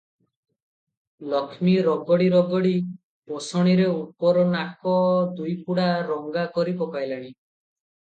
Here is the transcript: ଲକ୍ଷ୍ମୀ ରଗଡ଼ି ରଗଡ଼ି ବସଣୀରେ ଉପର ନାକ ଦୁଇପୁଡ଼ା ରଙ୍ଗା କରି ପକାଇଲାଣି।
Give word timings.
ଲକ୍ଷ୍ମୀ 1.33 1.73
ରଗଡ଼ି 1.87 2.29
ରଗଡ଼ି 2.35 2.71
ବସଣୀରେ 3.33 3.85
ଉପର 3.89 4.45
ନାକ 4.55 4.95
ଦୁଇପୁଡ଼ା 5.41 5.85
ରଙ୍ଗା 6.09 6.47
କରି 6.57 6.75
ପକାଇଲାଣି। 6.81 7.31